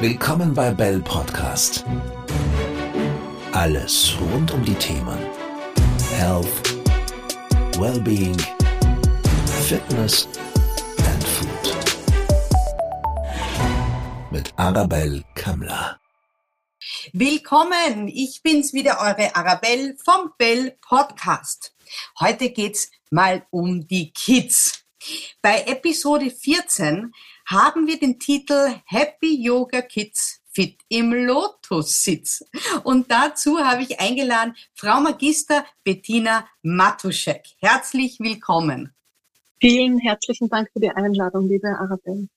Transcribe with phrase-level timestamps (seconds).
[0.00, 1.84] Willkommen bei Bell Podcast.
[3.52, 5.18] Alles rund um die Themen
[6.16, 6.46] Health,
[7.78, 8.34] Wellbeing,
[9.68, 10.26] Fitness
[11.04, 11.76] and Food.
[14.30, 16.00] Mit Arabelle Kammler.
[17.12, 21.74] Willkommen, ich bin's wieder, eure Arabelle vom Bell Podcast.
[22.18, 24.82] Heute geht's mal um die Kids.
[25.42, 27.12] Bei Episode 14
[27.50, 32.44] haben wir den Titel Happy Yoga Kids Fit im Lotussitz.
[32.84, 37.42] Und dazu habe ich eingeladen Frau Magister Bettina Matuschek.
[37.58, 38.94] Herzlich willkommen.
[39.60, 42.28] Vielen herzlichen Dank für die Einladung, liebe Arabelle.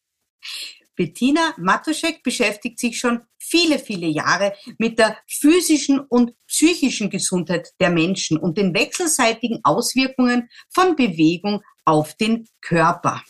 [0.95, 7.91] Bettina Matuschek beschäftigt sich schon viele, viele Jahre mit der physischen und psychischen Gesundheit der
[7.91, 13.23] Menschen und den wechselseitigen Auswirkungen von Bewegung auf den Körper.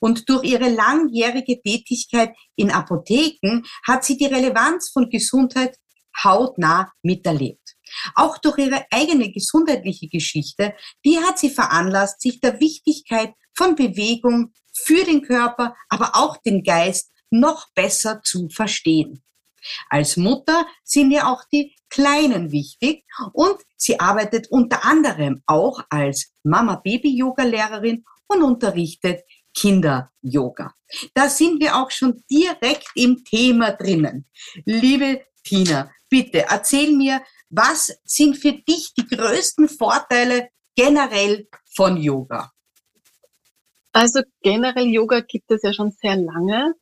[0.00, 5.76] Und durch ihre langjährige Tätigkeit in Apotheken hat sie die Relevanz von Gesundheit
[6.24, 7.76] hautnah miterlebt.
[8.14, 14.52] Auch durch ihre eigene gesundheitliche Geschichte, die hat sie veranlasst, sich der Wichtigkeit von Bewegung
[14.72, 19.22] für den Körper, aber auch den Geist noch besser zu verstehen.
[19.88, 26.32] Als Mutter sind ihr auch die Kleinen wichtig und sie arbeitet unter anderem auch als
[26.44, 29.22] Mama-Baby-Yoga-Lehrerin und unterrichtet
[29.58, 30.74] Kinder-Yoga.
[31.14, 34.24] Da sind wir auch schon direkt im Thema drinnen.
[34.64, 42.52] Liebe Tina, bitte erzähl mir, was sind für dich die größten Vorteile generell von Yoga?
[43.92, 46.74] Also generell Yoga gibt es ja schon sehr lange.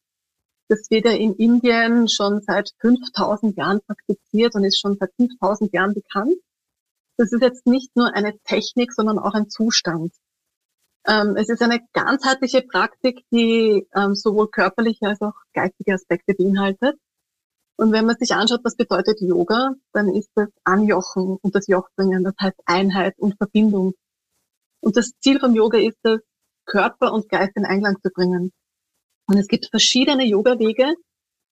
[0.69, 5.73] Das wird ja in Indien schon seit 5000 Jahren praktiziert und ist schon seit 5000
[5.73, 6.35] Jahren bekannt.
[7.17, 10.13] Das ist jetzt nicht nur eine Technik, sondern auch ein Zustand.
[11.09, 16.99] Ähm, es ist eine ganzheitliche Praktik, die ähm, sowohl körperliche als auch geistige Aspekte beinhaltet.
[17.77, 22.25] Und wenn man sich anschaut, was bedeutet Yoga, dann ist das Anjochen und das Jochbringen,
[22.25, 23.95] das heißt Einheit und Verbindung.
[24.81, 26.21] Und das Ziel vom Yoga ist es,
[26.65, 28.53] Körper und Geist in Einklang zu bringen.
[29.27, 30.95] Und es gibt verschiedene Yoga-Wege.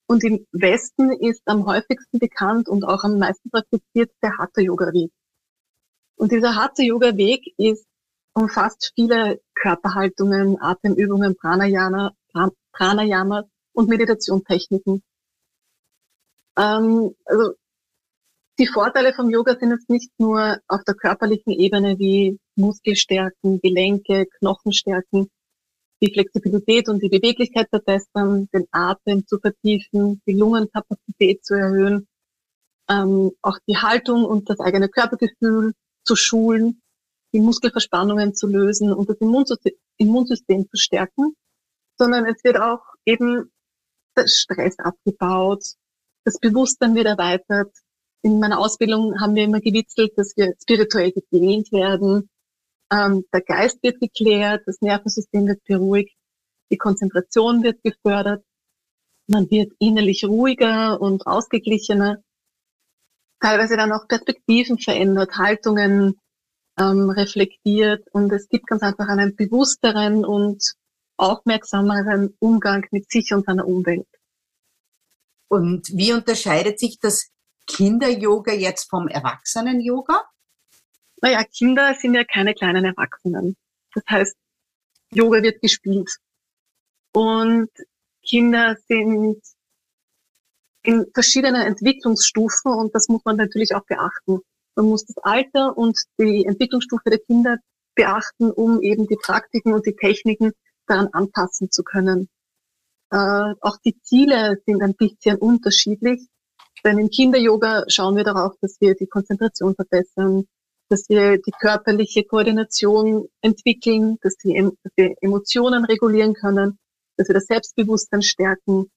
[0.07, 5.11] Und im Westen ist am häufigsten bekannt und auch am meisten praktiziert der Hatha-Yoga-Weg.
[6.17, 7.87] Und dieser Hatha-Yoga-Weg ist
[8.35, 12.13] umfasst viele Körperhaltungen, Atemübungen, Pranayama,
[12.73, 15.03] Pranayama und Meditationstechniken.
[16.59, 17.55] Ähm, also
[18.59, 24.27] die Vorteile vom Yoga sind jetzt nicht nur auf der körperlichen Ebene wie Muskelstärken, Gelenke,
[24.39, 25.29] Knochenstärken,
[26.01, 32.07] die Flexibilität und die Beweglichkeit verbessern, den Atem zu vertiefen, die Lungenkapazität zu erhöhen,
[32.89, 35.73] ähm, auch die Haltung und das eigene Körpergefühl
[36.05, 36.83] zu schulen
[37.35, 39.19] die Muskelverspannungen zu lösen und das
[39.99, 41.35] Immunsystem zu stärken,
[41.99, 43.53] sondern es wird auch eben
[44.17, 45.65] der Stress abgebaut,
[46.25, 47.75] das Bewusstsein wird erweitert.
[48.23, 52.31] In meiner Ausbildung haben wir immer gewitzelt, dass wir spirituell gedehnt werden,
[52.91, 56.17] ähm, der Geist wird geklärt, das Nervensystem wird beruhigt,
[56.71, 58.45] die Konzentration wird gefördert,
[59.27, 62.23] man wird innerlich ruhiger und ausgeglichener,
[63.41, 66.21] teilweise dann auch Perspektiven verändert, Haltungen
[66.79, 70.75] ähm, reflektiert und es gibt ganz einfach einen bewussteren und
[71.17, 74.09] aufmerksameren Umgang mit sich und seiner Umwelt.
[75.49, 77.31] Und wie unterscheidet sich das
[77.67, 80.23] Kinder-Yoga jetzt vom Erwachsenen-Yoga?
[81.23, 83.57] Naja, Kinder sind ja keine kleinen Erwachsenen.
[83.95, 84.37] Das heißt,
[85.13, 86.11] Yoga wird gespielt.
[87.13, 87.71] Und
[88.27, 89.41] Kinder sind
[90.83, 94.41] in verschiedenen Entwicklungsstufen und das muss man natürlich auch beachten.
[94.77, 97.59] Man muss das Alter und die Entwicklungsstufe der Kinder
[97.95, 100.53] beachten, um eben die Praktiken und die Techniken
[100.87, 102.29] daran anpassen zu können.
[103.11, 106.27] Äh, auch die Ziele sind ein bisschen unterschiedlich,
[106.85, 110.47] denn im Kinder-Yoga schauen wir darauf, dass wir die Konzentration verbessern,
[110.89, 116.79] dass wir die körperliche Koordination entwickeln, dass wir, dass wir Emotionen regulieren können,
[117.17, 118.91] dass wir das Selbstbewusstsein stärken.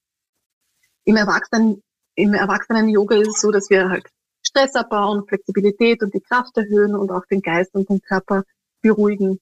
[1.05, 1.81] Im Erwachsenen,
[2.15, 4.07] im Erwachsenen-Yoga ist es so, dass wir halt
[4.57, 8.43] Stress abbauen, Flexibilität und die Kraft erhöhen und auch den Geist und den Körper
[8.81, 9.39] beruhigen.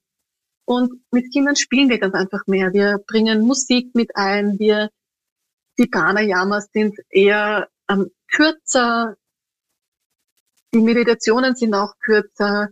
[0.65, 2.73] Und mit Kindern spielen wir ganz einfach mehr.
[2.73, 4.59] Wir bringen Musik mit ein.
[4.59, 4.89] Wir,
[5.77, 9.15] die Pranayamas sind eher ähm, kürzer.
[10.73, 12.69] Die Meditationen sind auch kürzer.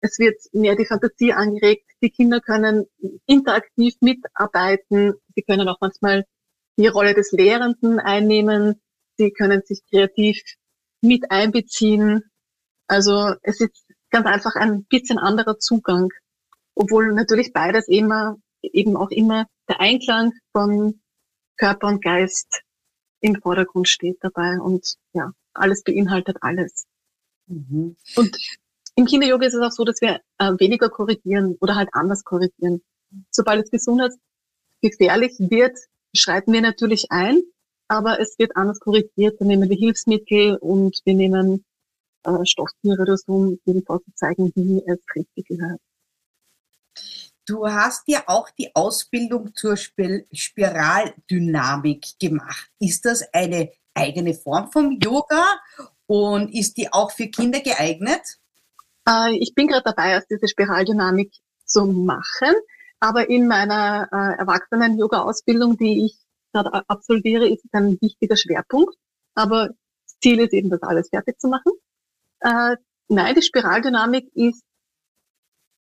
[0.00, 1.88] Es wird mehr die Fantasie angeregt.
[2.02, 2.86] Die Kinder können
[3.26, 5.14] interaktiv mitarbeiten.
[5.36, 6.24] Sie können auch manchmal
[6.78, 8.80] die Rolle des Lehrenden einnehmen.
[9.18, 10.42] Sie können sich kreativ
[11.00, 12.24] mit einbeziehen.
[12.86, 16.10] Also es ist ganz einfach ein bisschen anderer Zugang,
[16.74, 21.00] obwohl natürlich beides immer eben auch immer der Einklang von
[21.56, 22.62] Körper und Geist
[23.20, 26.86] im Vordergrund steht dabei und ja, alles beinhaltet alles.
[27.46, 27.96] Mhm.
[28.16, 28.36] Und
[28.94, 32.82] im Kinder-Yoga ist es auch so, dass wir äh, weniger korrigieren oder halt anders korrigieren.
[33.30, 35.78] Sobald es gesundheitsgefährlich wird,
[36.14, 37.42] schreiten wir natürlich ein,
[37.88, 39.40] aber es wird anders korrigiert.
[39.40, 41.64] Dann nehmen wir Hilfsmittel und wir nehmen
[42.24, 45.80] äh, Stofftiere oder so, um eben vorzuzeigen, wie es richtig gehört.
[47.46, 52.68] Du hast ja auch die Ausbildung zur Spiraldynamik gemacht.
[52.80, 55.44] Ist das eine eigene Form vom Yoga
[56.06, 58.22] und ist die auch für Kinder geeignet?
[59.08, 61.32] Äh, ich bin gerade dabei, erst diese Spiraldynamik
[61.64, 62.52] zu machen,
[62.98, 66.25] aber in meiner äh, Erwachsenen-Yoga-Ausbildung, die ich
[66.62, 68.94] gerade absolviere, ist ein wichtiger Schwerpunkt.
[69.34, 69.70] Aber
[70.20, 71.72] Ziel ist eben, das alles fertig zu machen.
[72.40, 72.76] Äh,
[73.08, 74.62] nein, die Spiraldynamik ist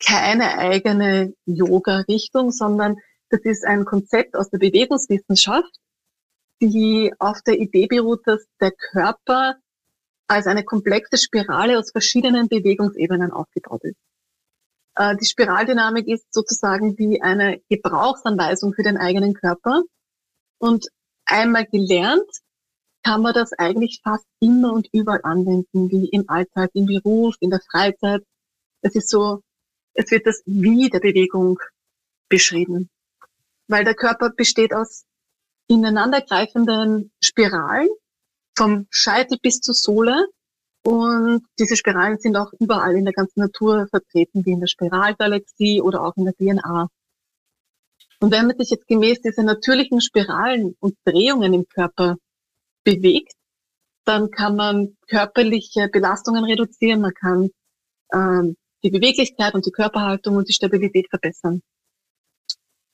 [0.05, 2.97] keine eigene Yoga-Richtung, sondern
[3.29, 5.71] das ist ein Konzept aus der Bewegungswissenschaft,
[6.61, 9.55] die auf der Idee beruht, dass der Körper
[10.27, 13.97] als eine komplexe Spirale aus verschiedenen Bewegungsebenen aufgebaut ist.
[14.95, 19.83] Äh, die Spiraldynamik ist sozusagen wie eine Gebrauchsanweisung für den eigenen Körper.
[20.57, 20.87] Und
[21.25, 22.29] einmal gelernt,
[23.03, 27.51] kann man das eigentlich fast immer und überall anwenden, wie im Alltag, im Beruf, in
[27.51, 28.23] der Freizeit.
[28.81, 29.41] Es ist so,
[29.93, 31.59] es wird das Wie der Bewegung
[32.29, 32.89] beschrieben.
[33.67, 35.05] Weil der Körper besteht aus
[35.67, 37.89] ineinandergreifenden Spiralen,
[38.57, 40.27] vom Scheitel bis zur Sohle.
[40.83, 45.81] Und diese Spiralen sind auch überall in der ganzen Natur vertreten, wie in der Spiralgalaxie
[45.81, 46.89] oder auch in der DNA.
[48.19, 52.17] Und wenn man sich jetzt gemäß dieser natürlichen Spiralen und Drehungen im Körper
[52.83, 53.33] bewegt,
[54.05, 57.49] dann kann man körperliche Belastungen reduzieren, man kann
[58.13, 61.61] ähm, die Beweglichkeit und die Körperhaltung und die Stabilität verbessern.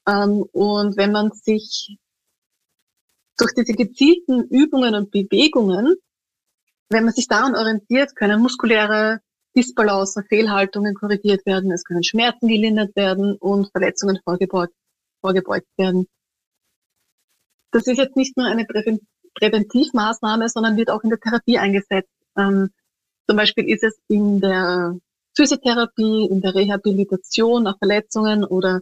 [0.07, 1.97] Ähm, und wenn man sich
[3.37, 5.95] durch diese gezielten Übungen und Bewegungen,
[6.89, 9.19] wenn man sich daran orientiert, können muskuläre
[9.55, 14.73] Disbalancen, Fehlhaltungen korrigiert werden, es können Schmerzen gelindert werden und Verletzungen vorgebeugt,
[15.21, 16.07] vorgebeugt werden.
[17.71, 18.65] Das ist jetzt nicht nur eine
[19.35, 22.11] Präventivmaßnahme, sondern wird auch in der Therapie eingesetzt.
[22.37, 22.71] Ähm,
[23.27, 24.97] zum Beispiel ist es in der
[25.35, 28.81] Physiotherapie, in der Rehabilitation nach Verletzungen oder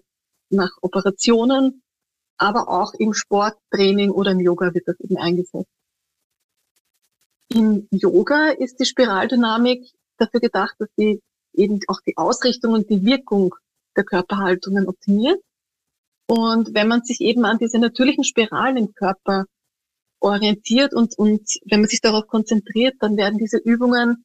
[0.49, 1.83] nach Operationen
[2.39, 5.69] aber auch im Sporttraining oder im Yoga wird das eben eingesetzt.
[7.49, 11.21] Im Yoga ist die Spiraldynamik dafür gedacht, dass sie
[11.53, 13.55] eben auch die Ausrichtung und die Wirkung
[13.95, 15.41] der Körperhaltungen optimiert.
[16.29, 19.45] Und wenn man sich eben an diese natürlichen Spiralen im Körper
[20.19, 24.23] orientiert und, und wenn man sich darauf konzentriert, dann werden diese Übungen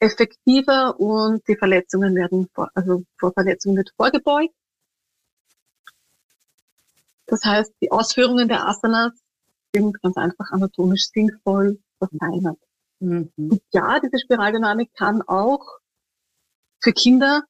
[0.00, 4.52] effektiver und die Verletzungen werden, vor, also vor Verletzungen wird vorgebeugt.
[7.26, 9.12] Das heißt, die Ausführungen der Asanas
[9.72, 12.58] sind ganz einfach anatomisch sinnvoll verfeinert.
[12.98, 13.30] Mhm.
[13.36, 15.78] Und ja, diese Spiraldynamik kann auch
[16.80, 17.44] für Kinder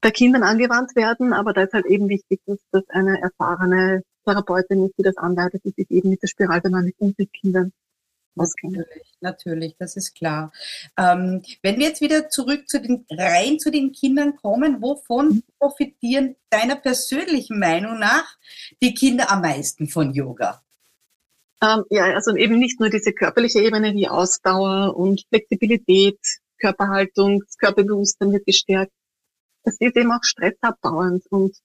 [0.00, 4.86] bei Kindern angewandt werden, aber da ist halt eben wichtig, dass das eine erfahrene Therapeutin
[4.86, 7.72] ist, die das anleitet, die sich eben mit der Spiraldynamik und mit Kindern
[8.38, 8.86] Natürlich,
[9.20, 10.52] natürlich, das ist klar.
[10.96, 15.42] Ähm, wenn wir jetzt wieder zurück zu den rein zu den Kindern kommen, wovon mhm.
[15.58, 18.36] profitieren deiner persönlichen Meinung nach
[18.80, 20.62] die Kinder am meisten von Yoga?
[21.60, 26.20] Ähm, ja, also eben nicht nur diese körperliche Ebene wie Ausdauer und Flexibilität,
[26.60, 28.92] Körperhaltung, das Körperbewusstsein wird gestärkt.
[29.64, 31.56] Das ist eben auch stressabbauend und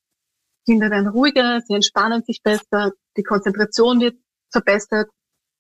[0.66, 4.16] Kinder werden ruhiger, sie entspannen sich besser, die Konzentration wird
[4.50, 5.10] verbessert,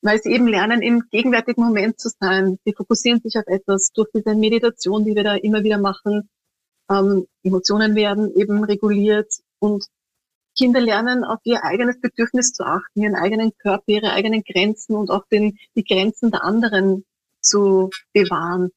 [0.01, 2.57] weil sie eben lernen, im gegenwärtigen Moment zu sein.
[2.65, 6.29] Sie fokussieren sich auf etwas durch diese Meditation, die wir da immer wieder machen.
[6.89, 9.85] Ähm, Emotionen werden eben reguliert und
[10.55, 15.09] Kinder lernen, auf ihr eigenes Bedürfnis zu achten, ihren eigenen Körper, ihre eigenen Grenzen und
[15.09, 17.05] auch den, die Grenzen der anderen
[17.41, 18.71] zu bewahren.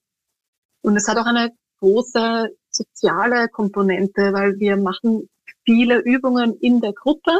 [0.82, 5.28] Und es hat auch eine große soziale Komponente, weil wir machen
[5.64, 7.32] viele Übungen in der Gruppe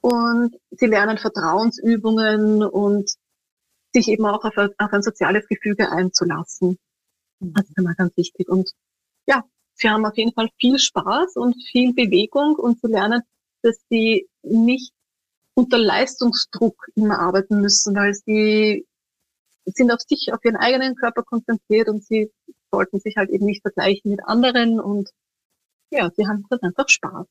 [0.00, 3.10] und sie lernen Vertrauensübungen und
[3.92, 6.78] sich eben auch auf, auf ein soziales Gefüge einzulassen.
[7.40, 7.54] Mhm.
[7.54, 8.48] Das ist immer ganz wichtig.
[8.48, 8.70] Und
[9.26, 13.22] ja, sie haben auf jeden Fall viel Spaß und viel Bewegung und sie lernen,
[13.62, 14.92] dass sie nicht
[15.54, 18.86] unter Leistungsdruck immer arbeiten müssen, weil sie
[19.64, 22.30] sind auf sich, auf ihren eigenen Körper konzentriert und sie
[22.74, 25.10] sollten sich halt eben nicht vergleichen mit anderen und
[25.90, 27.26] ja, sie haben dann einfach Spaß.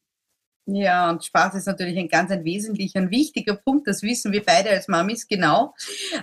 [0.66, 3.86] Ja, und Spaß ist natürlich ein ganz ein wesentlicher und wichtiger Punkt.
[3.86, 5.76] Das wissen wir beide als Mamis genau.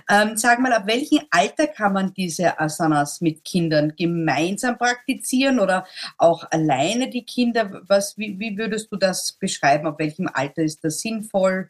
[0.09, 5.85] Ähm, sag mal, ab welchem Alter kann man diese Asanas mit Kindern gemeinsam praktizieren oder
[6.17, 7.83] auch alleine die Kinder?
[7.87, 9.85] Was, wie, wie würdest du das beschreiben?
[9.85, 11.69] Ab welchem Alter ist das sinnvoll?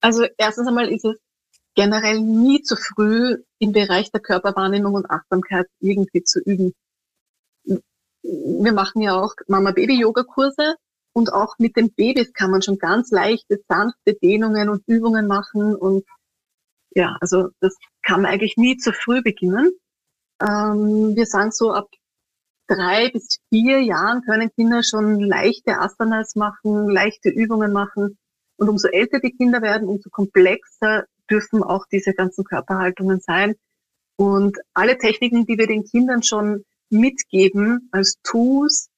[0.00, 1.18] Also erstens einmal ist es
[1.78, 6.74] generell nie zu früh im Bereich der Körperwahrnehmung und Achtsamkeit irgendwie zu üben.
[8.24, 10.74] Wir machen ja auch Mama-Baby-Yoga-Kurse
[11.12, 15.76] und auch mit den Babys kann man schon ganz leichte, sanfte Dehnungen und Übungen machen
[15.76, 16.04] und
[16.96, 19.70] ja, also das kann man eigentlich nie zu früh beginnen.
[20.42, 21.86] Ähm, wir sagen so, ab
[22.66, 28.18] drei bis vier Jahren können Kinder schon leichte Asanas machen, leichte Übungen machen.
[28.56, 33.54] Und umso älter die Kinder werden, umso komplexer dürfen auch diese ganzen Körperhaltungen sein.
[34.16, 38.88] Und alle Techniken, die wir den Kindern schon mitgeben als Tools,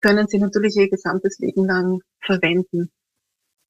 [0.00, 2.90] können sie natürlich ihr gesamtes Leben lang verwenden.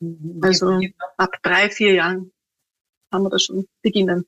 [0.01, 0.41] Mhm.
[0.43, 0.81] Also
[1.17, 2.33] ab drei, vier Jahren
[3.11, 4.27] kann man das schon beginnen.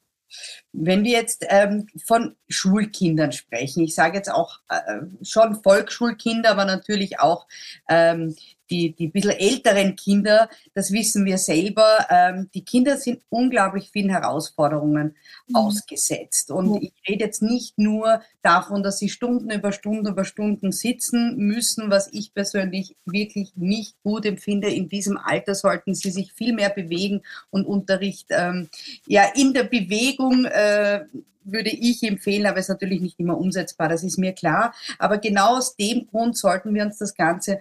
[0.73, 6.67] Wenn wir jetzt ähm, von Schulkindern sprechen, ich sage jetzt auch äh, schon Volksschulkinder, aber
[6.67, 7.47] natürlich auch
[7.89, 8.37] ähm,
[8.71, 14.11] die, die bisschen älteren Kinder, das wissen wir selber, ähm, die Kinder sind unglaublich vielen
[14.11, 15.57] Herausforderungen mhm.
[15.57, 16.51] ausgesetzt.
[16.51, 16.79] Und mhm.
[16.83, 21.91] ich rede jetzt nicht nur davon, dass sie Stunden über Stunden über Stunden sitzen müssen,
[21.91, 24.69] was ich persönlich wirklich nicht gut empfinde.
[24.69, 28.69] In diesem Alter sollten sie sich viel mehr bewegen und Unterricht ähm,
[29.07, 31.05] ja in der Bewegung äh,
[31.53, 34.75] würde ich empfehlen, aber ist natürlich nicht immer umsetzbar, das ist mir klar.
[34.99, 37.61] Aber genau aus dem Grund sollten wir uns das Ganze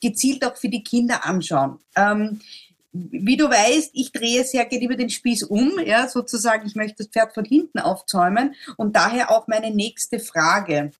[0.00, 1.78] gezielt auch für die Kinder anschauen.
[1.96, 2.40] Ähm,
[2.92, 6.98] wie du weißt, ich drehe sehr gerne über den Spieß um, ja, sozusagen, ich möchte
[6.98, 10.90] das Pferd von hinten aufzäumen und daher auch meine nächste Frage.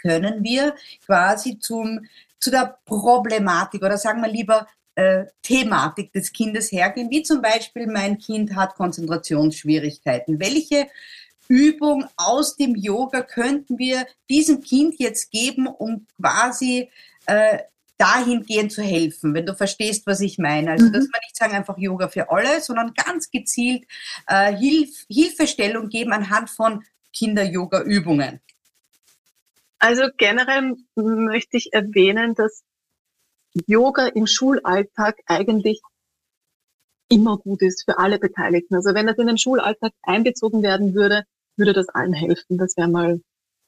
[0.00, 2.06] Können wir quasi zum,
[2.38, 7.86] zu der Problematik oder sagen wir lieber äh, Thematik des Kindes hergehen, wie zum Beispiel
[7.88, 10.38] mein Kind hat Konzentrationsschwierigkeiten.
[10.40, 10.86] Welche
[11.48, 16.90] Übung aus dem Yoga könnten wir diesem Kind jetzt geben, um quasi
[17.26, 17.58] äh,
[17.96, 20.72] dahingehend zu helfen, wenn du verstehst, was ich meine.
[20.72, 20.92] Also, mhm.
[20.92, 23.84] dass wir nicht sagen einfach Yoga für alle, sondern ganz gezielt
[24.26, 28.40] äh, Hilf Hilfestellung geben anhand von Kinder-Yoga-Übungen.
[29.80, 32.62] Also generell möchte ich erwähnen, dass
[33.66, 35.80] Yoga im Schulalltag eigentlich
[37.08, 38.74] immer gut ist für alle Beteiligten.
[38.74, 41.24] Also wenn das in den Schulalltag einbezogen werden würde,
[41.58, 42.58] würde das allen helfen.
[42.58, 43.20] Das wäre mal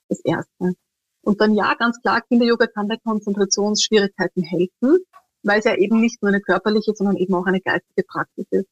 [0.08, 0.74] das Erste.
[1.22, 4.98] Und dann ja, ganz klar, Kinder-Yoga kann bei Konzentrationsschwierigkeiten helfen,
[5.42, 8.68] weil es ja eben nicht nur eine körperliche, sondern eben auch eine geistige Praxis ist.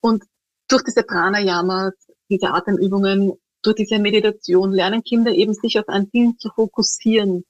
[0.00, 0.24] Und
[0.68, 1.94] durch diese Pranayamas,
[2.28, 7.44] diese Atemübungen, durch diese Meditation lernen Kinder eben sich auf ein Ding zu fokussieren.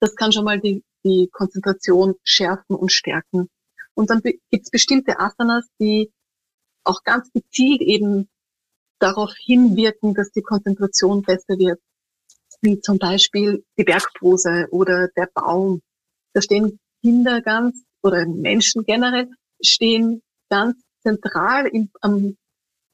[0.00, 3.48] Das kann schon mal die, die Konzentration schärfen und stärken.
[3.94, 6.10] Und dann gibt es bestimmte Asanas, die
[6.84, 8.29] auch ganz gezielt eben
[9.00, 11.80] darauf hinwirken, dass die Konzentration besser wird.
[12.60, 15.80] Wie zum Beispiel die Bergpose oder der Baum.
[16.34, 19.30] Da stehen Kinder ganz oder Menschen generell
[19.62, 22.36] stehen ganz zentral im, am,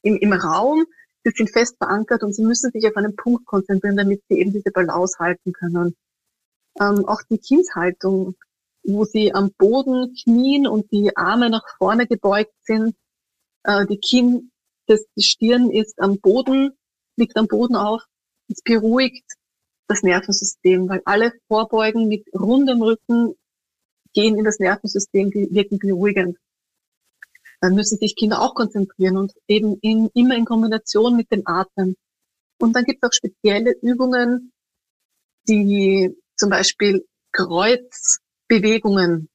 [0.03, 0.85] im, im Raum.
[1.25, 4.53] Sie sind fest verankert und sie müssen sich auf einen Punkt konzentrieren, damit sie eben
[4.53, 5.97] diese Balance halten können.
[6.81, 8.37] Ähm, auch die Kindshaltung,
[8.85, 12.95] wo sie am Boden knien und die Arme nach vorne gebeugt sind,
[13.65, 14.53] äh, die Kinn
[14.87, 16.73] das, die Stirn ist am Boden,
[17.17, 18.03] liegt am Boden auf.
[18.49, 19.25] Es beruhigt
[19.89, 23.35] das Nervensystem, weil alle Vorbeugen mit rundem Rücken
[24.13, 26.39] gehen in das Nervensystem, die wirken beruhigend.
[27.61, 31.97] Dann müssen sich Kinder auch konzentrieren und eben in, immer in Kombination mit dem Atmen.
[32.59, 34.53] Und dann gibt es auch spezielle Übungen,
[35.49, 39.29] die zum Beispiel Kreuzbewegungen,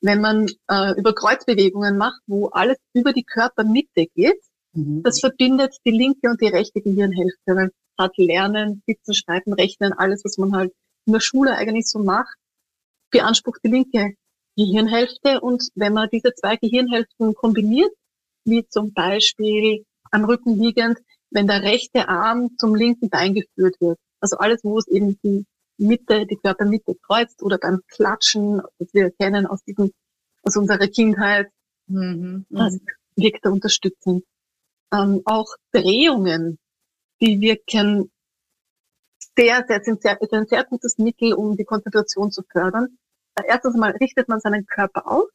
[0.00, 4.40] wenn man äh, über Kreuzbewegungen macht, wo alles über die Körpermitte geht,
[4.74, 5.02] Mhm.
[5.02, 10.24] Das verbindet die linke und die rechte Gehirnhälfte, weil gerade Lernen, Sitzen, Schreiben, Rechnen, alles,
[10.24, 10.72] was man halt
[11.06, 12.36] in der Schule eigentlich so macht,
[13.10, 14.14] beansprucht die linke
[14.56, 15.40] Gehirnhälfte.
[15.40, 17.92] Und wenn man diese zwei Gehirnhälften kombiniert,
[18.44, 20.98] wie zum Beispiel am Rücken liegend,
[21.30, 25.44] wenn der rechte Arm zum linken Bein geführt wird, also alles, wo es eben die
[25.76, 29.92] Mitte, die Körpermitte kreuzt oder beim Klatschen, das wir kennen aus diesem,
[30.42, 31.50] aus unserer Kindheit,
[31.86, 32.46] mhm.
[32.48, 32.80] das mhm.
[33.16, 34.24] wirkt da unterstützend
[34.92, 36.58] ähm, auch Drehungen,
[37.20, 38.10] die wirken
[39.36, 42.98] sehr, sehr, sind sehr, ein sehr gutes Mittel, um die Konzentration zu fördern.
[43.46, 45.28] Erstens mal richtet man seinen Körper auf.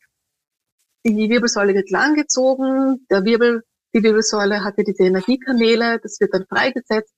[1.06, 3.06] Die Wirbelsäule wird langgezogen.
[3.10, 6.00] Der Wirbel, die Wirbelsäule hat ja diese Energiekanäle.
[6.00, 7.14] Das wird dann freigesetzt.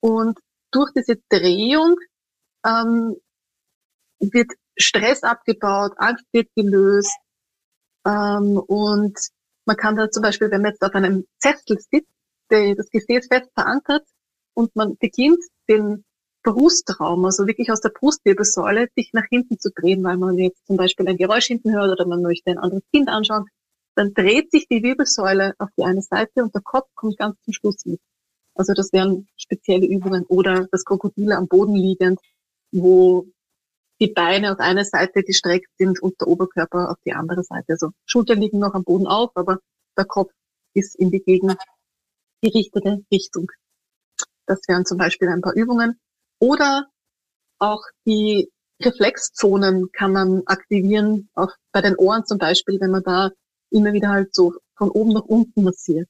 [0.00, 0.38] Und
[0.70, 1.96] durch diese Drehung
[2.66, 3.16] ähm,
[4.18, 7.16] wird Stress abgebaut, Angst wird gelöst.
[8.06, 9.18] Ähm, und
[9.66, 12.08] man kann da zum Beispiel, wenn man jetzt auf einem Zettel sitzt,
[12.48, 14.06] das Gefäß fest verankert
[14.54, 16.04] und man beginnt, den
[16.42, 20.76] Brustraum, also wirklich aus der Brustwirbelsäule, sich nach hinten zu drehen, weil man jetzt zum
[20.76, 23.46] Beispiel ein Geräusch hinten hört oder man möchte ein anderes Kind anschauen,
[23.96, 27.54] dann dreht sich die Wirbelsäule auf die eine Seite und der Kopf kommt ganz zum
[27.54, 28.00] Schluss mit.
[28.54, 32.20] Also das wären spezielle Übungen oder das Krokodil am Boden liegend,
[32.70, 33.26] wo
[34.00, 37.64] die Beine auf eine Seite gestreckt sind und der Oberkörper auf die andere Seite.
[37.68, 39.58] Also Schultern liegen noch am Boden auf, aber
[39.96, 40.32] der Kopf
[40.74, 41.54] ist in die gegen
[42.42, 43.50] gerichtete Richtung.
[44.46, 45.98] Das wären zum Beispiel ein paar Übungen.
[46.40, 46.88] Oder
[47.58, 48.50] auch die
[48.82, 53.30] Reflexzonen kann man aktivieren, auch bei den Ohren zum Beispiel, wenn man da
[53.70, 56.08] immer wieder halt so von oben nach unten massiert.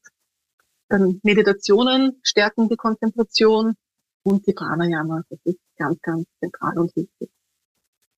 [0.89, 3.75] Dann Meditationen stärken die Konzentration
[4.23, 5.23] und die Pranayama.
[5.29, 7.31] Das ist ganz, ganz zentral und wichtig.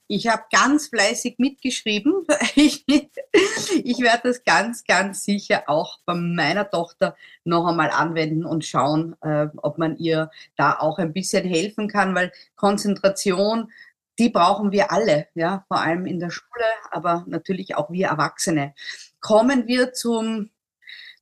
[0.08, 2.26] Ich habe ganz fleißig mitgeschrieben.
[2.54, 2.84] Ich,
[3.84, 9.14] ich werde das ganz, ganz sicher auch bei meiner Tochter noch einmal anwenden und schauen,
[9.20, 13.70] äh, ob man ihr da auch ein bisschen helfen kann, weil Konzentration,
[14.18, 18.75] die brauchen wir alle, ja, vor allem in der Schule, aber natürlich auch wir Erwachsene.
[19.20, 20.50] Kommen wir zum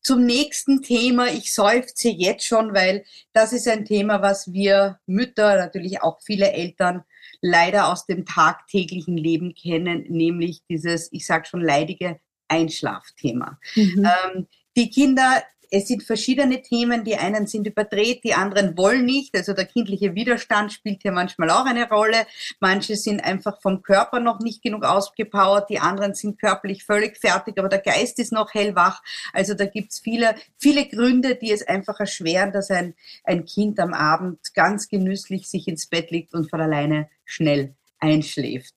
[0.05, 1.29] zum nächsten Thema.
[1.29, 6.53] Ich seufze jetzt schon, weil das ist ein Thema, was wir Mütter, natürlich auch viele
[6.53, 7.05] Eltern
[7.45, 13.59] leider aus dem tagtäglichen Leben kennen, nämlich dieses, ich sage schon, leidige Einschlafthema.
[13.75, 14.09] Mhm.
[14.35, 14.47] Ähm,
[14.79, 17.04] die Kinder es sind verschiedene Themen.
[17.04, 19.37] Die einen sind überdreht, die anderen wollen nicht.
[19.37, 22.26] Also der kindliche Widerstand spielt hier manchmal auch eine Rolle.
[22.61, 27.59] Manche sind einfach vom Körper noch nicht genug ausgepowert, die anderen sind körperlich völlig fertig,
[27.59, 29.02] aber der Geist ist noch hellwach.
[29.33, 32.94] Also da gibt's viele, viele Gründe, die es einfach erschweren, dass ein,
[33.25, 38.75] ein Kind am Abend ganz genüsslich sich ins Bett liegt und von alleine schnell einschläft.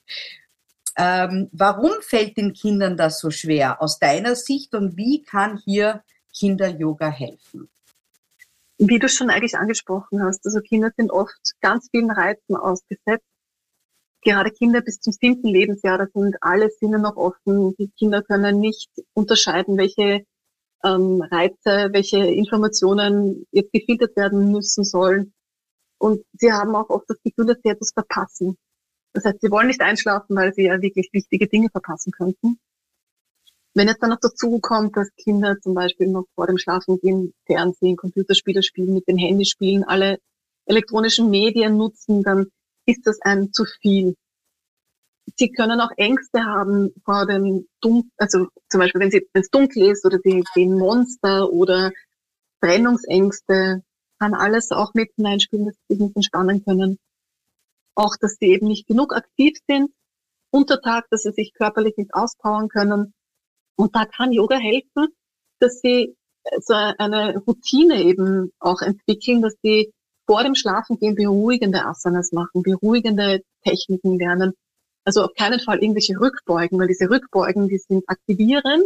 [0.98, 6.04] Ähm, warum fällt den Kindern das so schwer aus deiner Sicht und wie kann hier
[6.38, 7.70] Kinder-Yoga helfen?
[8.78, 13.26] Wie du schon eigentlich angesprochen hast, also Kinder sind oft ganz vielen Reizen ausgesetzt.
[14.22, 17.76] Gerade Kinder bis zum siebten Lebensjahr, da sind alle Sinne noch offen.
[17.78, 20.26] Die Kinder können nicht unterscheiden, welche
[20.84, 25.34] ähm, Reize, welche Informationen jetzt gefiltert werden müssen sollen.
[26.00, 28.58] Und sie haben auch oft das Gefühl, dass sie etwas verpassen.
[29.14, 32.60] Das heißt, sie wollen nicht einschlafen, weil sie ja wirklich wichtige Dinge verpassen könnten.
[33.78, 37.96] Wenn jetzt dann noch dazu kommt, dass Kinder zum Beispiel noch vor dem Schlafengehen Fernsehen,
[37.96, 40.18] Computerspiele spielen, mit dem Handy spielen, alle
[40.66, 42.48] elektronischen Medien nutzen, dann
[42.88, 44.16] ist das ein zu viel.
[45.36, 50.04] Sie können auch Ängste haben vor dem Dunkel, also zum Beispiel, wenn es dunkel ist
[50.08, 51.92] oder sie sehen Monster oder
[52.62, 53.84] Trennungsängste,
[54.18, 56.98] kann alles auch mit hineinspielen, dass sie sich nicht entspannen können.
[57.94, 59.92] Auch, dass sie eben nicht genug aktiv sind
[60.50, 63.14] unter Tag, dass sie sich körperlich nicht auspowern können
[63.78, 65.08] und da kann Yoga helfen,
[65.60, 69.94] dass sie äh, so eine Routine eben auch entwickeln, dass sie
[70.26, 74.54] vor dem Schlafengehen beruhigende Asanas machen, beruhigende Techniken lernen.
[75.06, 78.84] Also auf keinen Fall irgendwelche Rückbeugen, weil diese Rückbeugen, die sind aktivierend.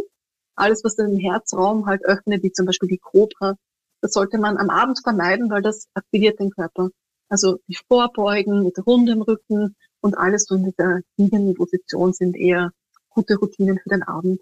[0.54, 3.56] Alles, was den Herzraum halt öffnet, wie zum Beispiel die Cobra,
[4.02, 6.90] das sollte man am Abend vermeiden, weil das aktiviert den Körper.
[7.28, 12.72] Also die Vorbeugen mit rundem Rücken und alles so in dieser liegenden Position sind eher
[13.08, 14.40] gute Routinen für den Abend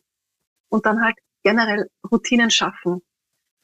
[0.71, 3.03] und dann halt generell Routinen schaffen.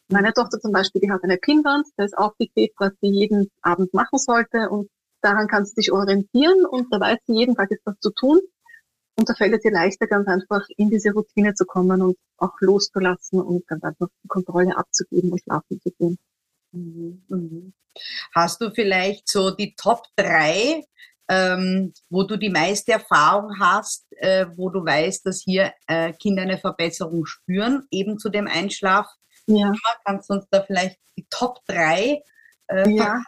[0.09, 3.93] Meine Tochter zum Beispiel, die hat eine Pinnwand, da ist aufgeklebt, was sie jeden Abend
[3.93, 4.89] machen sollte und
[5.21, 8.41] daran kann sie sich orientieren und da weiß sie jeden Tag etwas zu tun
[9.19, 12.53] und da fällt es ihr leichter, ganz einfach in diese Routine zu kommen und auch
[12.61, 16.19] loszulassen und ganz einfach die Kontrolle abzugeben und schlafen zu gehen.
[16.73, 17.73] Mhm, mhm.
[18.35, 20.85] Hast du vielleicht so die Top drei
[21.29, 26.43] ähm, wo du die meiste Erfahrung hast, äh, wo du weißt, dass hier äh, Kinder
[26.43, 29.07] eine Verbesserung spüren, eben zu dem Einschlaf.
[29.47, 29.73] Ja.
[30.05, 32.23] Kannst du uns da vielleicht die Top 3
[32.69, 33.23] äh, ja.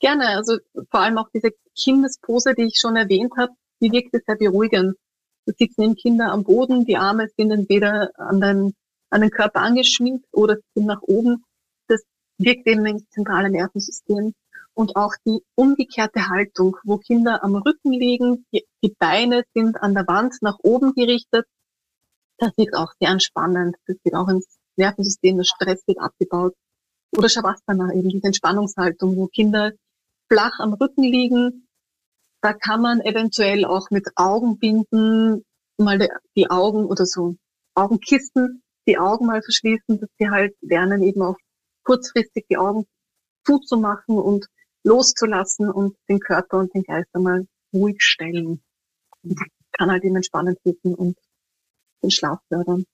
[0.00, 0.58] Gerne, also
[0.90, 4.96] vor allem auch diese Kindespose, die ich schon erwähnt habe, die wirkt sehr beruhigend.
[5.46, 8.74] Da sitzen eben Kinder am Boden, die Arme sind entweder an den,
[9.10, 11.44] an den Körper angeschminkt oder sind nach oben.
[11.88, 12.02] Das
[12.38, 14.34] wirkt eben ins zentrale Nervensystem
[14.74, 19.94] und auch die umgekehrte Haltung, wo Kinder am Rücken liegen, die, die Beine sind an
[19.94, 21.46] der Wand nach oben gerichtet.
[22.38, 23.76] Das ist auch sehr entspannend.
[23.86, 26.54] Das geht auch ins Nervensystem, der Stress wird abgebaut.
[27.16, 29.72] Oder Shavasana, eben diese Entspannungshaltung, wo Kinder
[30.28, 31.68] flach am Rücken liegen.
[32.42, 35.44] Da kann man eventuell auch mit Augenbinden
[35.78, 35.98] mal
[36.36, 37.36] die Augen oder so
[37.74, 41.36] Augenkisten die Augen mal verschließen, dass sie halt lernen, eben auch
[41.84, 42.86] kurzfristig die Augen
[43.44, 44.46] zuzumachen und
[44.84, 48.62] loszulassen und den Körper und den Geist einmal ruhig stellen.
[49.22, 49.40] Und
[49.72, 51.18] kann halt eben entspannend wirken und
[52.02, 52.84] den Schlaf fördern.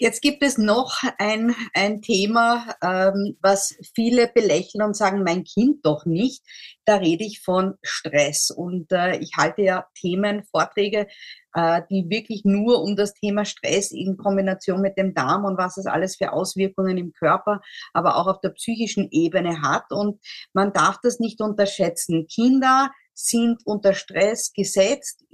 [0.00, 5.84] Jetzt gibt es noch ein, ein Thema, ähm, was viele belächeln und sagen, mein Kind
[5.84, 6.44] doch nicht.
[6.84, 8.52] Da rede ich von Stress.
[8.52, 11.08] Und äh, ich halte ja Themen, Vorträge,
[11.54, 15.76] äh, die wirklich nur um das Thema Stress in Kombination mit dem Darm und was
[15.78, 17.60] es alles für Auswirkungen im Körper,
[17.92, 19.90] aber auch auf der psychischen Ebene hat.
[19.90, 20.20] Und
[20.52, 22.28] man darf das nicht unterschätzen.
[22.28, 25.24] Kinder sind unter Stress gesetzt.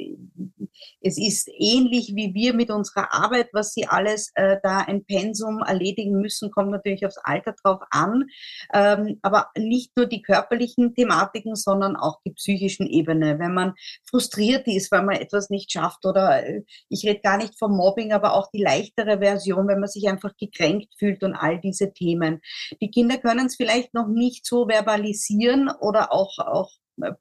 [1.05, 5.59] Es ist ähnlich wie wir mit unserer Arbeit, was sie alles äh, da ein Pensum
[5.59, 8.25] erledigen müssen, kommt natürlich aufs Alter drauf an.
[8.73, 13.39] Ähm, aber nicht nur die körperlichen Thematiken, sondern auch die psychischen Ebene.
[13.39, 13.75] Wenn man
[14.09, 18.13] frustriert ist, weil man etwas nicht schafft oder äh, ich rede gar nicht vom Mobbing,
[18.13, 22.41] aber auch die leichtere Version, wenn man sich einfach gekränkt fühlt und all diese Themen.
[22.81, 26.71] Die Kinder können es vielleicht noch nicht so verbalisieren oder auch, auch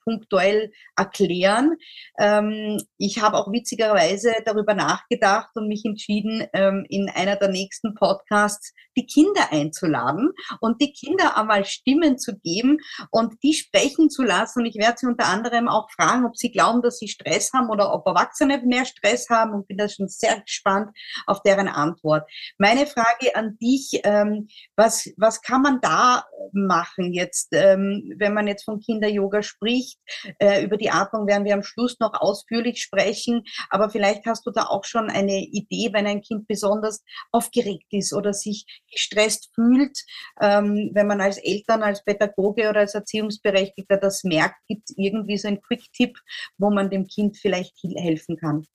[0.04, 1.78] punktuell erklären.
[2.20, 7.94] Ähm, ich habe auch witzigerweise darüber nachgedacht und mich entschieden, ähm, in einer der nächsten
[7.96, 12.78] Podcasts die Kinder einzuladen und die Kinder einmal Stimmen zu geben
[13.12, 14.60] und die sprechen zu lassen.
[14.60, 17.70] Und ich werde sie unter anderem auch fragen, ob sie glauben, dass sie Stress haben
[17.70, 22.30] oder ob Erwachsene mehr Stress haben und bin da schon sehr gespannt auf deren Antwort.
[22.58, 28.66] Meine Frage an dich, ähm, was, was kann man da machen jetzt, wenn man jetzt
[28.66, 29.63] von Kinder-Yoga spricht?
[29.64, 30.00] Spricht.
[30.40, 33.44] Äh, über die Atmung werden wir am Schluss noch ausführlich sprechen.
[33.70, 38.14] Aber vielleicht hast du da auch schon eine Idee, wenn ein Kind besonders aufgeregt ist
[38.14, 39.98] oder sich gestresst fühlt.
[40.42, 45.38] Ähm, wenn man als Eltern, als Pädagoge oder als Erziehungsberechtigter das merkt, gibt es irgendwie
[45.38, 46.18] so einen Quick-Tipp,
[46.58, 48.66] wo man dem Kind vielleicht helfen kann.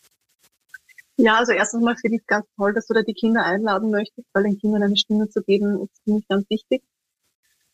[1.20, 4.28] Ja, also erstens mal finde ich ganz toll, dass du da die Kinder einladen möchtest,
[4.32, 6.82] weil den Kindern eine Stimme zu geben, ist für mich ganz wichtig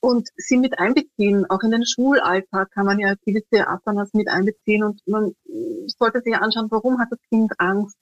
[0.05, 1.47] und sie mit einbeziehen.
[1.49, 5.35] Auch in den Schulalltag kann man ja gewisse Asanas mit einbeziehen und man
[5.87, 7.97] sollte sich anschauen, warum hat das Kind Angst?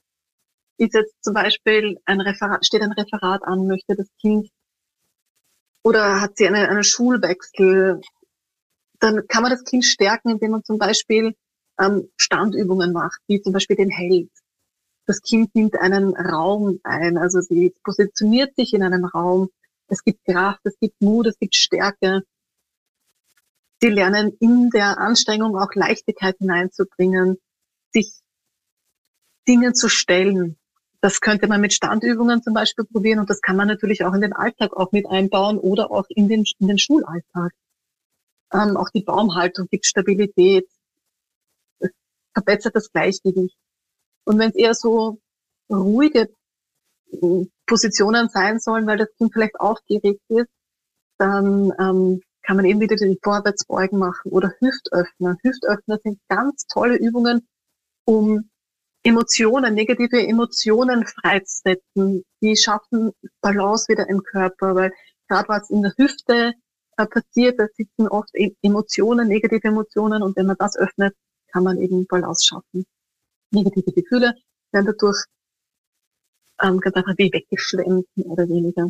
[0.78, 4.50] Ist jetzt zum Beispiel ein Referat, steht ein Referat an, möchte das Kind
[5.84, 8.00] oder hat sie eine, einen Schulwechsel?
[8.98, 11.36] Dann kann man das Kind stärken, indem man zum Beispiel
[11.78, 14.30] ähm, Standübungen macht, wie zum Beispiel den Held.
[15.06, 19.50] Das Kind nimmt einen Raum ein, also sie positioniert sich in einem Raum,
[19.92, 22.22] es gibt Kraft, es gibt Mut, es gibt Stärke.
[23.80, 27.36] Sie lernen in der Anstrengung auch Leichtigkeit hineinzubringen,
[27.92, 28.10] sich
[29.46, 30.56] Dinge zu stellen.
[31.02, 34.22] Das könnte man mit Standübungen zum Beispiel probieren und das kann man natürlich auch in
[34.22, 37.52] den Alltag auch mit einbauen oder auch in den, in den Schulalltag.
[38.52, 40.66] Ähm, auch die Baumhaltung gibt Stabilität,
[41.80, 41.90] es
[42.32, 43.58] verbessert das Gleichgewicht.
[44.24, 45.18] Und wenn es eher so
[45.68, 46.32] ruhige
[47.66, 50.48] Positionen sein sollen, weil das Kind vielleicht aufgeregt ist,
[51.18, 55.36] dann ähm, kann man eben wieder die Vorwärtsbeugen machen oder Hüftöffner.
[55.42, 57.46] Hüftöffner sind ganz tolle Übungen,
[58.04, 58.50] um
[59.04, 62.24] Emotionen, negative Emotionen freizusetzen.
[62.40, 64.92] Die schaffen Balance wieder im Körper, weil
[65.28, 66.52] gerade was in der Hüfte
[66.96, 71.14] äh, passiert, da sitzen oft e-, Emotionen, negative Emotionen und wenn man das öffnet,
[71.48, 72.84] kann man eben Balance schaffen.
[73.50, 74.34] Negative Gefühle
[74.72, 75.24] werden dadurch
[76.62, 78.86] ähm, ganz einfach wie weggeschwemmt, mehr oder weniger.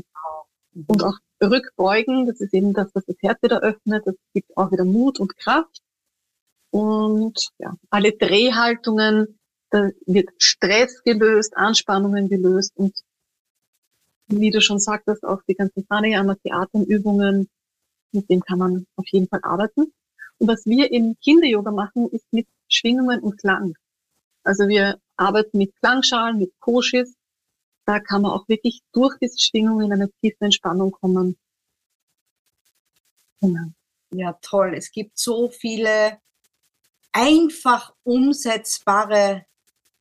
[0.73, 0.85] Mhm.
[0.87, 4.71] Und auch rückbeugen, das ist eben das, was das Herz wieder öffnet, das gibt auch
[4.71, 5.83] wieder Mut und Kraft.
[6.71, 9.39] Und ja, alle Drehhaltungen,
[9.71, 12.95] da wird Stress gelöst, Anspannungen gelöst und
[14.29, 17.49] wie du schon sagtest, auch die ganzen Pranayama, die Atemübungen,
[18.13, 19.93] mit dem kann man auf jeden Fall arbeiten.
[20.39, 23.75] Und was wir im Kinder-Yoga machen, ist mit Schwingungen und Klang.
[24.45, 27.15] Also wir arbeiten mit Klangschalen, mit Koshis,
[27.85, 31.37] da kann man auch wirklich durch diese Schwingung in eine tiefe Entspannung kommen.
[33.41, 33.73] Genau.
[34.13, 34.75] Ja, toll.
[34.77, 36.19] Es gibt so viele
[37.13, 39.47] einfach umsetzbare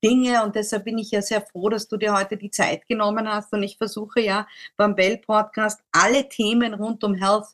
[0.04, 3.28] Dinge und deshalb bin ich ja sehr froh, dass du dir heute die Zeit genommen
[3.28, 7.48] hast und ich versuche ja beim Bell Podcast alle Themen rund um Health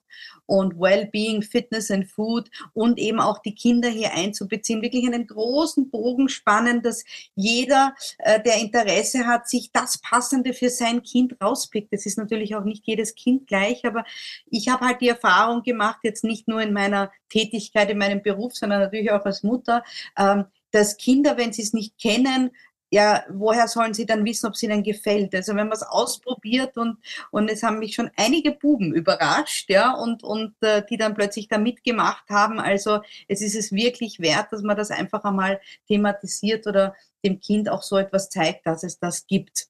[0.45, 5.89] und Wellbeing, Fitness and Food und eben auch die Kinder hier einzubeziehen, wirklich einen großen
[5.89, 7.03] Bogen spannen, dass
[7.35, 11.93] jeder, äh, der Interesse hat, sich das Passende für sein Kind rauspickt.
[11.93, 14.05] Das ist natürlich auch nicht jedes Kind gleich, aber
[14.49, 18.55] ich habe halt die Erfahrung gemacht, jetzt nicht nur in meiner Tätigkeit, in meinem Beruf,
[18.55, 19.83] sondern natürlich auch als Mutter,
[20.17, 20.45] ähm,
[20.77, 22.51] dass Kinder, wenn sie es nicht kennen,
[22.89, 25.35] ja, woher sollen sie dann wissen, ob es ihnen gefällt?
[25.35, 26.97] Also wenn man es ausprobiert und,
[27.31, 31.49] und es haben mich schon einige Buben überrascht, ja, und, und äh, die dann plötzlich
[31.49, 32.59] da mitgemacht haben.
[32.59, 37.69] Also es ist es wirklich wert, dass man das einfach einmal thematisiert oder dem Kind
[37.69, 39.67] auch so etwas zeigt, dass es das gibt.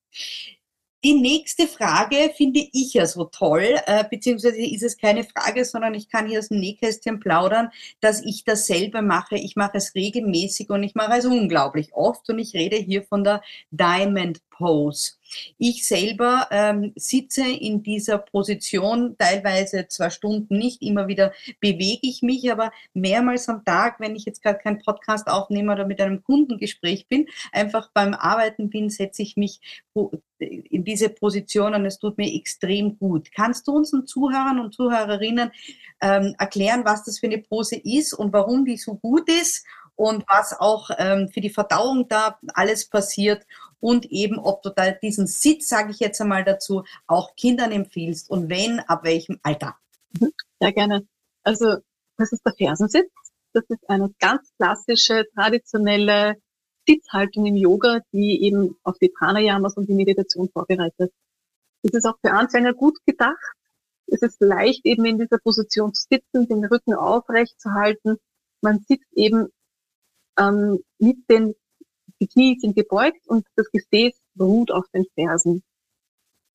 [1.07, 5.93] Die nächste Frage finde ich ja so toll, äh, beziehungsweise ist es keine Frage, sondern
[5.93, 7.69] ich kann hier aus dem Nähkästchen plaudern,
[8.01, 9.37] dass ich dasselbe mache.
[9.37, 13.23] Ich mache es regelmäßig und ich mache es unglaublich oft und ich rede hier von
[13.23, 13.41] der
[13.71, 15.13] Diamond Pose.
[15.57, 22.21] Ich selber ähm, sitze in dieser Position teilweise zwei Stunden nicht, immer wieder bewege ich
[22.21, 26.21] mich, aber mehrmals am Tag, wenn ich jetzt gerade keinen Podcast aufnehme oder mit einem
[26.21, 29.61] Kundengespräch bin, einfach beim Arbeiten bin, setze ich mich
[30.39, 33.29] in diese Position und es tut mir extrem gut.
[33.33, 35.51] Kannst du unseren Zuhörern und Zuhörerinnen
[36.01, 40.23] ähm, erklären, was das für eine Pose ist und warum die so gut ist und
[40.27, 43.45] was auch ähm, für die Verdauung da alles passiert
[43.79, 48.29] und eben, ob du da diesen Sitz, sage ich jetzt einmal dazu, auch Kindern empfiehlst
[48.29, 49.75] und wenn, ab welchem Alter?
[50.19, 50.31] Mhm.
[50.59, 51.07] Sehr gerne.
[51.43, 51.77] Also
[52.17, 53.11] das ist der Fersensitz.
[53.53, 56.35] Das ist eine ganz klassische, traditionelle
[56.87, 61.11] Sitzhaltung im Yoga, die eben auf die Pranayamas und die Meditation vorbereitet.
[61.83, 63.53] Es ist auch für Anfänger gut gedacht.
[64.07, 68.17] Es ist leicht eben in dieser Position zu sitzen, den Rücken aufrecht zu halten.
[68.61, 69.47] Man sitzt eben
[70.39, 71.55] ähm, mit den
[72.19, 75.63] die Knie sind gebeugt und das Gesäß ruht auf den Fersen.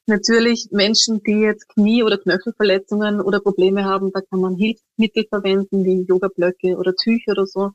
[0.07, 5.85] Natürlich Menschen, die jetzt Knie- oder Knöchelverletzungen oder Probleme haben, da kann man Hilfsmittel verwenden,
[5.85, 7.71] wie Yoga-Blöcke oder Tücher oder so.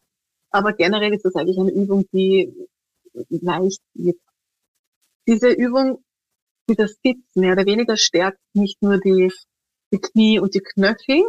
[0.51, 2.53] Aber generell ist das eigentlich eine Übung, die
[3.29, 4.19] leicht geht.
[5.27, 6.03] Diese Übung,
[6.69, 9.31] dieser Sitz mehr oder weniger stärkt nicht nur die,
[9.91, 11.23] die Knie und die Knöchel,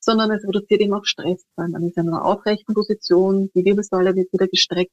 [0.00, 4.14] sondern es reduziert eben auch Stress, weil man ist in einer aufrechten Position, die Wirbelsäule
[4.14, 4.92] wird wieder gestreckt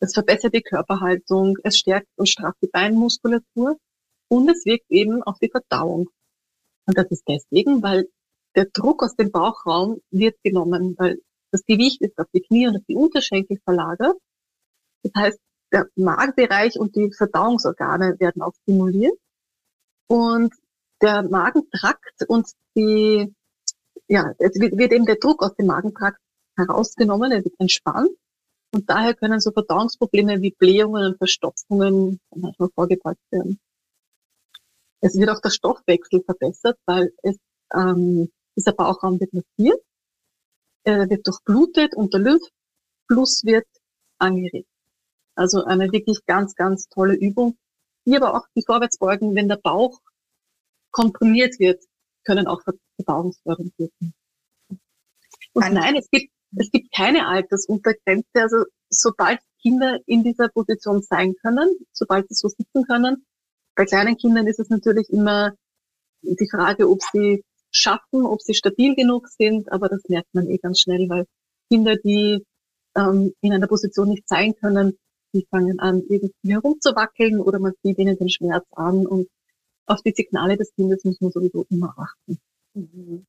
[0.00, 3.76] es verbessert die Körperhaltung, es stärkt und strafft die Beinmuskulatur
[4.28, 6.08] und es wirkt eben auf die Verdauung.
[6.86, 8.08] Und das ist deswegen, weil
[8.56, 12.76] der Druck aus dem Bauchraum wird genommen, weil das Gewicht ist auf die Knie und
[12.76, 14.16] auf die Unterschenkel verlagert.
[15.02, 15.38] Das heißt,
[15.72, 19.16] der Magenbereich und die Verdauungsorgane werden auch stimuliert.
[20.08, 20.52] Und
[21.00, 23.32] der Magentrakt und die,
[24.08, 26.20] ja, es wird eben der Druck aus dem Magentrakt
[26.56, 28.10] herausgenommen, er wird entspannt
[28.72, 33.58] und daher können so Verdauungsprobleme wie Blähungen und Verstopfungen manchmal vorgebeugt werden.
[35.00, 37.36] Es wird auch der Stoffwechsel verbessert, weil es,
[37.74, 39.80] ähm, dieser Bauchraum wird massiert,
[40.84, 43.66] er wird durchblutet und der Lymphfluss wird
[44.18, 44.68] angeregt.
[45.34, 47.56] Also eine wirklich ganz, ganz tolle Übung,
[48.06, 50.00] die aber auch die Vorwärtsbeugen, wenn der Bauch
[50.90, 51.82] komprimiert wird,
[52.24, 52.62] können auch
[52.96, 54.14] verdauungsfördernd wirken.
[55.52, 58.26] Und nein, es gibt es gibt keine Altersuntergrenze.
[58.34, 63.24] Also sobald Kinder in dieser Position sein können, sobald sie so sitzen können,
[63.76, 65.52] bei kleinen Kindern ist es natürlich immer
[66.22, 70.58] die Frage, ob sie schaffen, ob sie stabil genug sind, aber das merkt man eh
[70.58, 71.26] ganz schnell, weil
[71.70, 72.44] Kinder, die
[72.96, 74.98] ähm, in einer Position nicht sein können,
[75.32, 79.28] die fangen an, irgendwie herumzuwackeln oder man sieht ihnen den Schmerz an und
[79.86, 82.38] auf die Signale des Kindes muss man sowieso immer achten.
[82.74, 83.26] Mhm.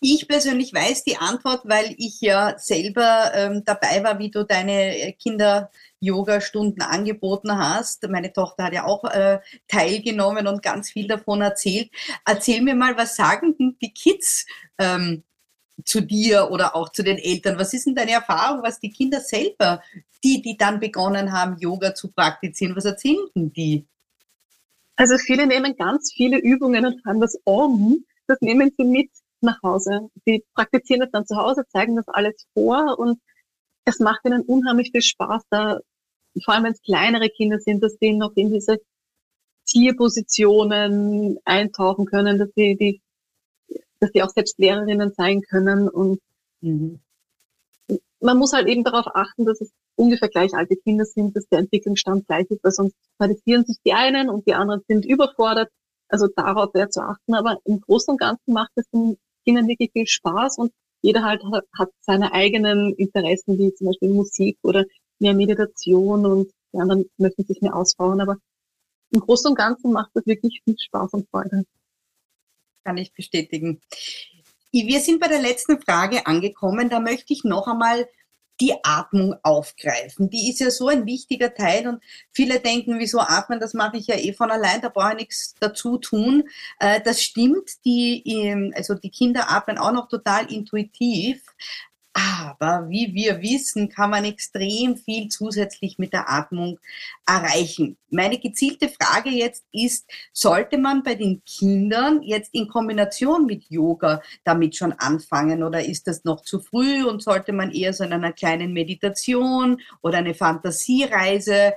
[0.00, 5.12] Ich persönlich weiß die Antwort, weil ich ja selber ähm, dabei war, wie du deine
[5.14, 8.08] Kinder Yoga-Stunden angeboten hast.
[8.08, 11.90] Meine Tochter hat ja auch äh, teilgenommen und ganz viel davon erzählt.
[12.24, 14.46] Erzähl mir mal, was sagen denn die Kids
[14.78, 15.24] ähm,
[15.84, 17.58] zu dir oder auch zu den Eltern?
[17.58, 19.82] Was ist denn deine Erfahrung, was die Kinder selber,
[20.22, 23.84] die, die dann begonnen haben, Yoga zu praktizieren, was erzählen die?
[24.94, 28.04] Also viele nehmen ganz viele Übungen und fahren das um.
[28.26, 29.10] Das nehmen sie mit
[29.42, 30.08] nach Hause.
[30.24, 33.20] Sie praktizieren das dann zu Hause, zeigen das alles vor und
[33.84, 35.80] es macht ihnen unheimlich viel Spaß, da,
[36.44, 38.78] vor allem wenn es kleinere Kinder sind, dass sie noch in diese
[39.66, 43.00] Tierpositionen eintauchen können, dass sie die,
[44.00, 46.20] dass sie auch selbst Lehrerinnen sein können und
[46.60, 47.00] mhm.
[48.20, 51.58] man muss halt eben darauf achten, dass es ungefähr gleich alte Kinder sind, dass der
[51.60, 55.70] Entwicklungsstand gleich ist, weil sonst parisieren sich die einen und die anderen sind überfordert.
[56.08, 57.34] Also darauf wäre zu achten.
[57.34, 59.18] Aber im Großen und Ganzen macht es den
[59.48, 61.42] Kindern wirklich viel Spaß und jeder halt
[61.78, 64.84] hat seine eigenen Interessen, wie zum Beispiel Musik oder
[65.20, 68.20] mehr Meditation und die anderen möchten sich mehr ausbauen.
[68.20, 68.36] Aber
[69.10, 71.64] im Großen und Ganzen macht es wirklich viel Spaß und Freude.
[72.84, 73.80] Kann ich bestätigen.
[74.70, 76.90] Wir sind bei der letzten Frage angekommen.
[76.90, 78.06] Da möchte ich noch einmal
[78.60, 80.30] die Atmung aufgreifen.
[80.30, 84.06] Die ist ja so ein wichtiger Teil und viele denken, wieso atmen, das mache ich
[84.08, 86.44] ja eh von allein, da brauche ich nichts dazu tun.
[86.78, 91.42] Äh, das stimmt, die, ähm, also die Kinder atmen auch noch total intuitiv,
[92.12, 96.78] aber wie wir wissen, kann man extrem viel zusätzlich mit der Atmung
[97.26, 97.96] erreichen.
[98.10, 104.22] Meine gezielte Frage jetzt ist, sollte man bei den Kindern jetzt in Kombination mit Yoga
[104.44, 108.12] damit schon anfangen oder ist das noch zu früh und sollte man eher so in
[108.12, 111.74] einer kleinen Meditation oder eine Fantasiereise?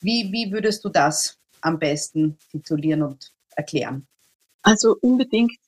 [0.00, 4.06] Wie, wie würdest du das am besten titulieren und erklären?
[4.62, 5.58] Also unbedingt.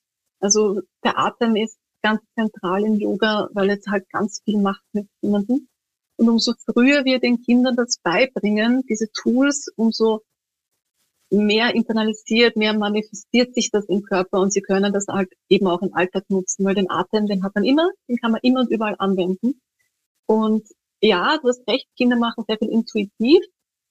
[0.40, 5.08] Also der Atem ist ganz zentral im Yoga, weil es halt ganz viel macht mit
[5.20, 5.68] jemandem.
[6.16, 10.22] Und umso früher wir den Kindern das beibringen, diese Tools, umso
[11.30, 15.82] mehr internalisiert, mehr manifestiert sich das im Körper und sie können das halt eben auch
[15.82, 18.70] im Alltag nutzen, weil den Atem, den hat man immer, den kann man immer und
[18.70, 19.60] überall anwenden.
[20.26, 20.66] Und
[21.00, 23.44] ja, du hast recht, Kinder machen sehr viel intuitiv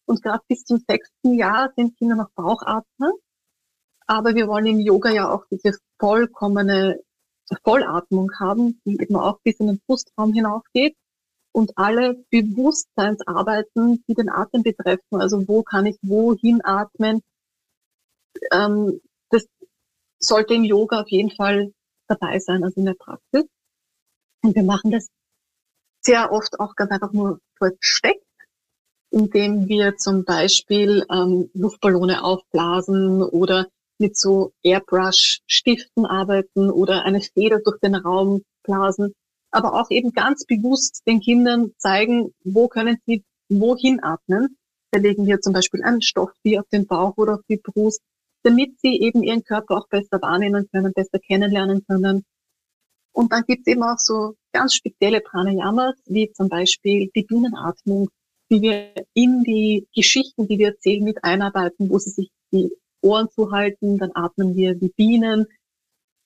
[0.06, 3.12] und gerade bis zum sechsten Jahr sind Kinder noch Bauchatmer.
[4.08, 7.00] Aber wir wollen im Yoga ja auch diese vollkommene
[7.64, 10.96] Vollatmung haben, die eben auch bis in den Brustraum hinaufgeht
[11.52, 17.22] und alle Bewusstseinsarbeiten, die den Atem betreffen, also wo kann ich wohin atmen,
[18.52, 19.48] ähm, das
[20.20, 21.74] sollte im Yoga auf jeden Fall
[22.08, 23.46] dabei sein, also in der Praxis.
[24.44, 25.10] Und wir machen das
[26.02, 28.24] sehr oft auch ganz einfach nur versteckt,
[29.10, 33.68] indem wir zum Beispiel ähm, Luftballone aufblasen oder
[34.00, 39.14] mit so Airbrush-Stiften arbeiten oder eine Feder durch den Raum blasen,
[39.52, 44.58] aber auch eben ganz bewusst den Kindern zeigen, wo können sie wohin atmen.
[44.92, 48.02] Da legen wir zum Beispiel einen Stoff wie auf den Bauch oder auf die Brust,
[48.44, 52.24] damit sie eben ihren Körper auch besser wahrnehmen können, besser kennenlernen können.
[53.12, 58.10] Und dann gibt es eben auch so ganz spezielle Pranayamas, wie zum Beispiel die Bienenatmung,
[58.50, 63.30] die wir in die Geschichten, die wir erzählen, mit einarbeiten, wo sie sich die Ohren
[63.30, 65.48] zu halten, dann atmen wir wie Bienen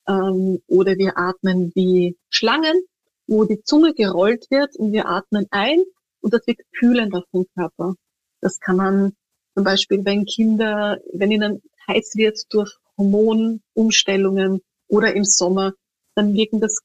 [0.08, 2.84] ähm, oder wir atmen wie Schlangen,
[3.28, 5.84] wo die Zunge gerollt wird und wir atmen ein
[6.22, 7.96] und das wird kühlend auf den Körper.
[8.42, 9.14] Das kann man
[9.54, 15.74] zum Beispiel, wenn Kinder, wenn ihnen heiß wird durch Hormonumstellungen oder im Sommer,
[16.16, 16.80] dann wirken das,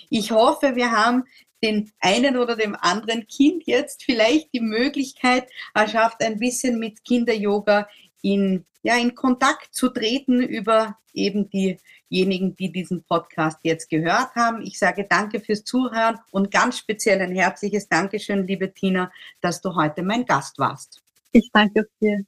[0.10, 1.24] Ich hoffe, wir haben
[1.63, 7.88] den einen oder dem anderen Kind jetzt vielleicht die Möglichkeit erschafft, ein bisschen mit Kinder-Yoga
[8.21, 14.62] in, ja, in Kontakt zu treten über eben diejenigen, die diesen Podcast jetzt gehört haben.
[14.62, 19.76] Ich sage danke fürs Zuhören und ganz speziell ein herzliches Dankeschön, liebe Tina, dass du
[19.76, 21.02] heute mein Gast warst.
[21.32, 22.24] Ich danke dir.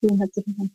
[0.00, 0.72] Vielen herzlichen Dank.